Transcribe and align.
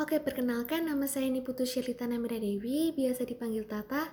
Oke, 0.00 0.16
perkenalkan 0.24 0.88
nama 0.88 1.04
saya 1.04 1.28
Niputu 1.28 1.68
Syirlita 1.68 2.08
Namira 2.08 2.40
Dewi, 2.40 2.96
biasa 2.96 3.28
dipanggil 3.28 3.68
Tata. 3.68 4.08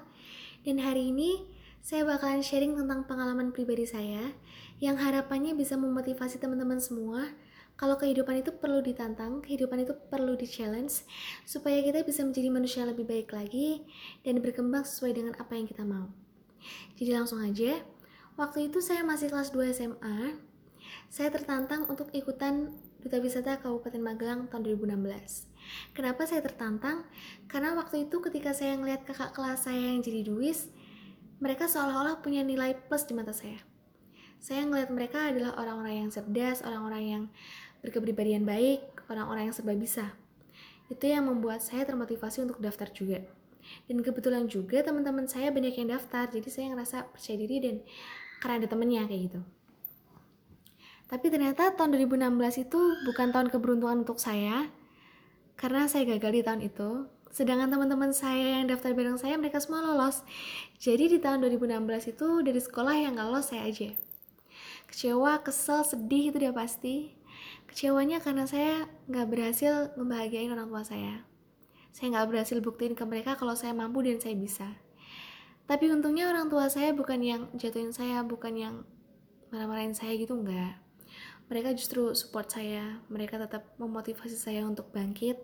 Dan 0.67 0.75
hari 0.83 1.15
ini 1.15 1.47
saya 1.79 2.03
bakalan 2.03 2.43
sharing 2.43 2.75
tentang 2.75 3.07
pengalaman 3.07 3.55
pribadi 3.55 3.87
saya 3.87 4.35
yang 4.83 4.99
harapannya 4.99 5.55
bisa 5.55 5.79
memotivasi 5.79 6.35
teman-teman 6.35 6.83
semua 6.83 7.31
kalau 7.79 7.95
kehidupan 7.95 8.43
itu 8.43 8.51
perlu 8.51 8.83
ditantang, 8.83 9.39
kehidupan 9.39 9.87
itu 9.87 9.95
perlu 10.11 10.35
di-challenge 10.35 11.07
supaya 11.47 11.79
kita 11.79 12.03
bisa 12.03 12.27
menjadi 12.27 12.51
manusia 12.51 12.83
lebih 12.83 13.07
baik 13.07 13.31
lagi 13.31 13.87
dan 14.27 14.43
berkembang 14.43 14.83
sesuai 14.83 15.15
dengan 15.15 15.33
apa 15.39 15.55
yang 15.55 15.63
kita 15.63 15.87
mau. 15.87 16.11
Jadi 16.99 17.15
langsung 17.15 17.39
aja, 17.39 17.79
waktu 18.35 18.67
itu 18.67 18.83
saya 18.83 19.07
masih 19.07 19.31
kelas 19.31 19.55
2 19.55 19.71
SMA, 19.71 20.43
saya 21.09 21.33
tertantang 21.33 21.89
untuk 21.89 22.09
ikutan 22.13 22.73
Duta 22.99 23.17
Wisata 23.23 23.57
Kabupaten 23.63 24.01
Magelang 24.03 24.51
tahun 24.51 24.75
2016. 24.75 25.47
Kenapa 25.95 26.27
saya 26.27 26.43
tertantang? 26.43 27.07
Karena 27.47 27.73
waktu 27.79 28.09
itu 28.09 28.19
ketika 28.19 28.51
saya 28.51 28.75
ngeliat 28.75 29.07
kakak 29.07 29.31
kelas 29.31 29.69
saya 29.69 29.79
yang 29.79 30.03
jadi 30.03 30.27
duis, 30.27 30.67
mereka 31.39 31.71
seolah-olah 31.71 32.19
punya 32.19 32.43
nilai 32.43 32.75
plus 32.75 33.07
di 33.07 33.15
mata 33.15 33.31
saya. 33.31 33.59
Saya 34.39 34.67
ngeliat 34.67 34.91
mereka 34.91 35.31
adalah 35.31 35.55
orang-orang 35.55 36.03
yang 36.03 36.09
cerdas, 36.11 36.63
orang-orang 36.63 37.03
yang 37.03 37.23
berkepribadian 37.79 38.43
baik, 38.43 38.83
orang-orang 39.07 39.51
yang 39.51 39.55
serba 39.55 39.75
bisa. 39.75 40.15
Itu 40.91 41.07
yang 41.07 41.27
membuat 41.27 41.63
saya 41.63 41.87
termotivasi 41.87 42.43
untuk 42.43 42.59
daftar 42.59 42.91
juga. 42.91 43.23
Dan 43.87 44.01
kebetulan 44.03 44.47
juga 44.47 44.81
teman-teman 44.83 45.27
saya 45.27 45.51
banyak 45.51 45.75
yang 45.75 45.91
daftar, 45.91 46.27
jadi 46.31 46.47
saya 46.49 46.65
ngerasa 46.73 47.11
percaya 47.11 47.37
diri 47.37 47.57
dan 47.59 47.75
karena 48.39 48.63
ada 48.63 48.67
temennya 48.71 49.03
kayak 49.07 49.21
gitu. 49.31 49.41
Tapi 51.09 51.25
ternyata 51.33 51.73
tahun 51.73 51.97
2016 52.05 52.69
itu 52.69 52.79
bukan 53.09 53.33
tahun 53.33 53.49
keberuntungan 53.49 54.05
untuk 54.05 54.21
saya, 54.21 54.69
karena 55.57 55.89
saya 55.89 56.05
gagal 56.05 56.31
di 56.37 56.41
tahun 56.45 56.61
itu. 56.61 57.09
Sedangkan 57.33 57.73
teman-teman 57.73 58.13
saya 58.13 58.61
yang 58.61 58.69
daftar 58.69 58.93
bareng 58.93 59.17
saya, 59.17 59.33
mereka 59.41 59.57
semua 59.57 59.81
lolos. 59.81 60.21
Jadi 60.77 61.09
di 61.09 61.17
tahun 61.17 61.41
2016 61.41 62.13
itu 62.13 62.27
dari 62.45 62.61
sekolah 62.61 62.93
yang 62.93 63.17
gak 63.17 63.25
lolos 63.25 63.49
saya 63.49 63.65
aja. 63.65 63.89
Kecewa, 64.85 65.41
kesel, 65.41 65.81
sedih 65.81 66.29
itu 66.29 66.37
udah 66.37 66.53
pasti. 66.53 67.17
Kecewanya 67.65 68.21
karena 68.21 68.45
saya 68.45 68.85
gak 69.09 69.33
berhasil 69.33 69.93
membahagiain 69.97 70.53
orang 70.53 70.69
tua 70.69 70.85
saya. 70.85 71.25
Saya 71.89 72.21
gak 72.21 72.29
berhasil 72.29 72.57
buktiin 72.61 72.93
ke 72.93 73.01
mereka 73.09 73.33
kalau 73.33 73.57
saya 73.57 73.73
mampu 73.73 74.05
dan 74.05 74.21
saya 74.21 74.37
bisa. 74.37 74.77
Tapi 75.65 75.89
untungnya 75.89 76.29
orang 76.29 76.53
tua 76.53 76.69
saya 76.69 76.93
bukan 76.93 77.21
yang 77.21 77.41
jatuhin 77.57 77.93
saya, 77.93 78.21
bukan 78.21 78.53
yang 78.57 78.75
marah-marahin 79.49 79.93
saya 79.97 80.13
gitu, 80.17 80.37
enggak 80.37 80.88
mereka 81.49 81.73
justru 81.73 82.13
support 82.13 82.47
saya. 82.53 83.01
Mereka 83.09 83.41
tetap 83.41 83.73
memotivasi 83.81 84.37
saya 84.37 84.63
untuk 84.63 84.93
bangkit 84.93 85.41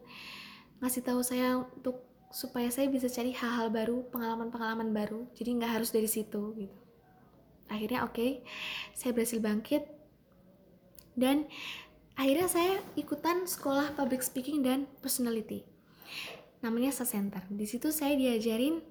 ngasih 0.80 1.02
tahu 1.02 1.24
saya 1.24 1.64
untuk 1.64 2.04
supaya 2.30 2.68
saya 2.68 2.92
bisa 2.92 3.08
cari 3.08 3.32
hal-hal 3.32 3.72
baru 3.72 4.06
pengalaman-pengalaman 4.12 4.92
baru. 4.92 5.26
Jadi 5.34 5.50
nggak 5.58 5.82
harus 5.82 5.90
dari 5.90 6.06
situ 6.06 6.54
gitu. 6.56 6.78
Akhirnya 7.66 8.06
oke 8.06 8.14
okay, 8.14 8.32
saya 8.94 9.16
berhasil 9.16 9.42
bangkit. 9.42 9.84
Dan 11.16 11.48
akhirnya 12.20 12.48
saya 12.52 12.74
ikutan 13.00 13.48
sekolah 13.48 13.96
public 13.96 14.22
speaking 14.22 14.62
dan 14.62 14.86
personality. 15.00 15.64
Namanya 16.60 16.92
center. 16.92 17.42
Di 17.48 17.66
situ 17.66 17.90
saya 17.90 18.20
diajarin 18.20 18.84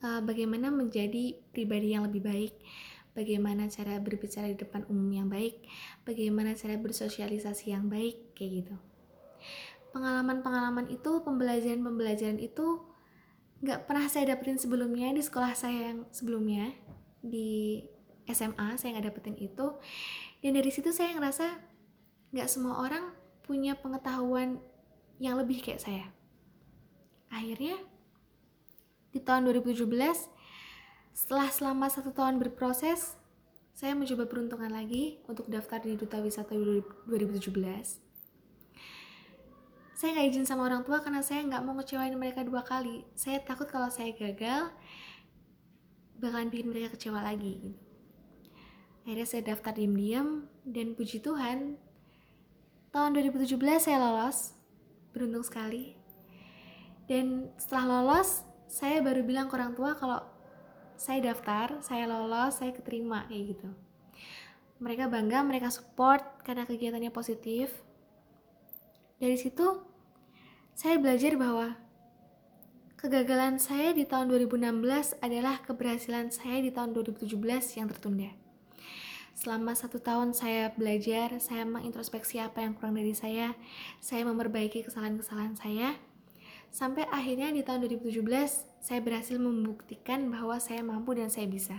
uh, 0.00 0.20
bagaimana 0.24 0.72
menjadi 0.72 1.36
pribadi 1.52 1.92
yang 1.92 2.08
lebih 2.08 2.24
baik 2.24 2.54
bagaimana 3.12 3.68
cara 3.68 4.00
berbicara 4.00 4.48
di 4.48 4.56
depan 4.56 4.88
umum 4.88 5.08
yang 5.12 5.28
baik, 5.28 5.64
bagaimana 6.04 6.56
cara 6.56 6.76
bersosialisasi 6.80 7.72
yang 7.72 7.88
baik, 7.88 8.32
kayak 8.36 8.64
gitu. 8.64 8.76
Pengalaman-pengalaman 9.92 10.88
itu, 10.88 11.20
pembelajaran-pembelajaran 11.20 12.40
itu 12.40 12.80
nggak 13.62 13.86
pernah 13.86 14.10
saya 14.10 14.34
dapetin 14.34 14.58
sebelumnya 14.58 15.14
di 15.14 15.22
sekolah 15.22 15.54
saya 15.54 15.94
yang 15.94 15.98
sebelumnya 16.10 16.74
di 17.22 17.86
SMA 18.26 18.74
saya 18.80 18.98
nggak 18.98 19.06
dapetin 19.12 19.36
itu. 19.38 19.78
Dan 20.42 20.58
dari 20.58 20.70
situ 20.74 20.90
saya 20.90 21.14
ngerasa 21.14 21.46
nggak 22.34 22.48
semua 22.50 22.82
orang 22.82 23.14
punya 23.46 23.78
pengetahuan 23.78 24.58
yang 25.22 25.38
lebih 25.38 25.62
kayak 25.62 25.78
saya. 25.78 26.06
Akhirnya 27.30 27.78
di 29.12 29.20
tahun 29.20 29.46
2017 29.52 29.86
setelah 31.12 31.52
selama 31.52 31.92
satu 31.92 32.08
tahun 32.16 32.40
berproses, 32.40 33.20
saya 33.76 33.92
mencoba 33.92 34.24
peruntungan 34.24 34.72
lagi 34.72 35.20
untuk 35.28 35.44
daftar 35.48 35.80
di 35.84 35.96
Duta 35.96 36.20
Wisata 36.24 36.56
2017. 36.56 37.52
Saya 39.92 40.18
nggak 40.18 40.28
izin 40.32 40.48
sama 40.48 40.66
orang 40.66 40.82
tua 40.82 41.04
karena 41.04 41.20
saya 41.20 41.44
nggak 41.44 41.62
mau 41.62 41.76
ngecewain 41.76 42.16
mereka 42.16 42.42
dua 42.42 42.64
kali. 42.64 43.04
Saya 43.12 43.44
takut 43.44 43.68
kalau 43.68 43.92
saya 43.92 44.10
gagal, 44.16 44.72
bakalan 46.16 46.48
bikin 46.48 46.72
mereka 46.72 46.96
kecewa 46.96 47.20
lagi. 47.20 47.60
Gitu. 47.60 47.70
Akhirnya 49.04 49.26
saya 49.28 49.42
daftar 49.52 49.76
diam-diam 49.76 50.48
dan 50.64 50.96
puji 50.96 51.20
Tuhan, 51.20 51.76
tahun 52.94 53.10
2017 53.18 53.60
saya 53.78 53.98
lolos, 54.00 54.56
beruntung 55.12 55.44
sekali. 55.44 55.94
Dan 57.04 57.52
setelah 57.60 58.00
lolos, 58.00 58.46
saya 58.72 59.04
baru 59.04 59.20
bilang 59.26 59.52
ke 59.52 59.54
orang 59.58 59.76
tua 59.76 59.92
kalau 59.98 60.31
saya 61.02 61.34
daftar, 61.34 61.82
saya 61.82 62.06
lolos, 62.06 62.62
saya 62.62 62.70
keterima 62.70 63.26
kayak 63.26 63.58
gitu. 63.58 63.68
Mereka 64.78 65.10
bangga, 65.10 65.42
mereka 65.42 65.74
support 65.74 66.22
karena 66.46 66.62
kegiatannya 66.62 67.10
positif. 67.10 67.74
Dari 69.18 69.34
situ 69.34 69.82
saya 70.78 71.02
belajar 71.02 71.34
bahwa 71.34 71.74
kegagalan 72.94 73.58
saya 73.58 73.90
di 73.90 74.06
tahun 74.06 74.30
2016 74.30 75.18
adalah 75.18 75.58
keberhasilan 75.66 76.30
saya 76.30 76.62
di 76.62 76.70
tahun 76.70 76.94
2017 76.94 77.34
yang 77.82 77.90
tertunda. 77.90 78.30
Selama 79.34 79.74
satu 79.74 79.98
tahun 79.98 80.38
saya 80.38 80.70
belajar, 80.70 81.34
saya 81.42 81.66
mengintrospeksi 81.66 82.38
apa 82.38 82.62
yang 82.62 82.78
kurang 82.78 82.94
dari 82.94 83.10
saya, 83.10 83.58
saya 83.98 84.22
memperbaiki 84.22 84.86
kesalahan-kesalahan 84.86 85.58
saya, 85.58 85.98
Sampai 86.72 87.04
akhirnya 87.12 87.52
di 87.52 87.60
tahun 87.60 87.84
2017, 87.84 88.24
saya 88.80 89.00
berhasil 89.04 89.36
membuktikan 89.36 90.32
bahwa 90.32 90.56
saya 90.56 90.80
mampu 90.80 91.12
dan 91.12 91.28
saya 91.28 91.44
bisa. 91.44 91.76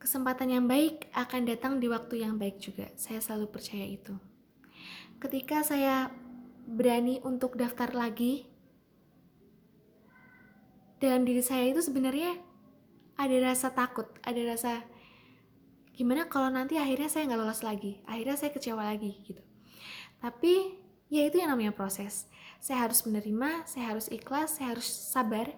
Kesempatan 0.00 0.56
yang 0.56 0.64
baik 0.64 1.12
akan 1.12 1.44
datang 1.44 1.76
di 1.76 1.92
waktu 1.92 2.24
yang 2.24 2.40
baik 2.40 2.56
juga. 2.64 2.88
Saya 2.96 3.20
selalu 3.20 3.52
percaya 3.52 3.84
itu. 3.84 4.16
Ketika 5.20 5.60
saya 5.60 6.08
berani 6.64 7.20
untuk 7.28 7.60
daftar 7.60 7.92
lagi, 7.92 8.48
dalam 10.96 11.28
diri 11.28 11.44
saya 11.44 11.68
itu 11.68 11.84
sebenarnya 11.84 12.40
ada 13.20 13.36
rasa 13.44 13.68
takut, 13.68 14.08
ada 14.24 14.40
rasa 14.48 14.80
gimana 15.92 16.24
kalau 16.24 16.48
nanti 16.48 16.80
akhirnya 16.80 17.12
saya 17.12 17.28
nggak 17.28 17.40
lolos 17.40 17.60
lagi, 17.60 18.00
akhirnya 18.08 18.36
saya 18.40 18.48
kecewa 18.48 18.80
lagi 18.80 19.12
gitu. 19.28 19.44
Tapi 20.24 20.72
ya 21.12 21.28
itu 21.28 21.36
yang 21.36 21.52
namanya 21.52 21.76
proses 21.76 22.32
saya 22.66 22.90
harus 22.90 23.06
menerima, 23.06 23.62
saya 23.62 23.94
harus 23.94 24.10
ikhlas, 24.10 24.58
saya 24.58 24.74
harus 24.74 24.90
sabar, 24.90 25.54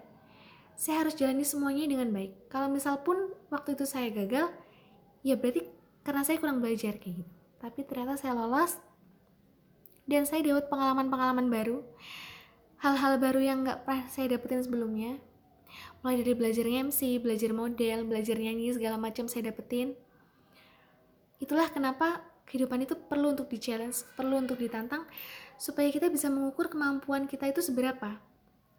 saya 0.77 1.01
harus 1.01 1.17
jalani 1.17 1.41
semuanya 1.41 1.89
dengan 1.89 2.13
baik. 2.13 2.53
Kalau 2.53 2.69
misal 2.69 3.01
pun 3.01 3.33
waktu 3.49 3.73
itu 3.73 3.89
saya 3.89 4.13
gagal, 4.13 4.53
ya 5.25 5.33
berarti 5.33 5.65
karena 6.05 6.21
saya 6.21 6.37
kurang 6.37 6.61
belajar 6.61 7.01
kayak 7.01 7.25
gitu. 7.25 7.33
Tapi 7.57 7.81
ternyata 7.89 8.13
saya 8.13 8.37
lolos 8.37 8.77
dan 10.05 10.29
saya 10.29 10.45
dapat 10.45 10.69
pengalaman-pengalaman 10.69 11.49
baru, 11.49 11.81
hal-hal 12.77 13.17
baru 13.17 13.41
yang 13.41 13.65
nggak 13.65 13.89
pernah 13.89 14.05
saya 14.13 14.37
dapetin 14.37 14.61
sebelumnya. 14.61 15.17
Mulai 16.05 16.21
dari 16.21 16.37
belajar 16.37 16.65
MC, 16.69 17.17
belajar 17.25 17.57
model, 17.57 18.05
belajar 18.05 18.37
nyanyi 18.37 18.77
segala 18.77 19.01
macam 19.01 19.25
saya 19.25 19.49
dapetin. 19.49 19.97
Itulah 21.41 21.73
kenapa 21.73 22.21
kehidupan 22.49 22.81
itu 22.83 22.97
perlu 22.97 23.37
untuk 23.37 23.45
di-challenge, 23.45 24.09
perlu 24.17 24.41
untuk 24.41 24.57
ditantang, 24.57 25.05
supaya 25.61 25.93
kita 25.93 26.09
bisa 26.09 26.33
mengukur 26.33 26.67
kemampuan 26.67 27.29
kita 27.29 27.45
itu 27.45 27.61
seberapa. 27.61 28.17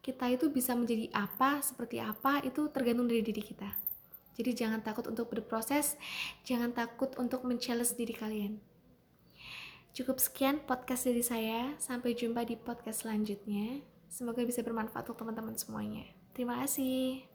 Kita 0.03 0.27
itu 0.27 0.51
bisa 0.51 0.75
menjadi 0.75 1.07
apa, 1.15 1.63
seperti 1.63 2.03
apa, 2.03 2.43
itu 2.43 2.67
tergantung 2.75 3.07
dari 3.07 3.23
diri 3.23 3.41
kita. 3.41 3.71
Jadi 4.35 4.51
jangan 4.57 4.81
takut 4.83 5.07
untuk 5.07 5.31
berproses, 5.31 5.95
jangan 6.43 6.75
takut 6.75 7.15
untuk 7.21 7.47
men-challenge 7.47 7.95
diri 7.95 8.15
kalian. 8.17 8.53
Cukup 9.95 10.19
sekian 10.19 10.63
podcast 10.65 11.07
dari 11.07 11.23
saya, 11.23 11.77
sampai 11.79 12.17
jumpa 12.17 12.43
di 12.49 12.57
podcast 12.59 13.07
selanjutnya. 13.07 13.85
Semoga 14.11 14.43
bisa 14.43 14.65
bermanfaat 14.67 15.07
untuk 15.07 15.23
teman-teman 15.23 15.55
semuanya. 15.55 16.09
Terima 16.35 16.59
kasih. 16.65 17.30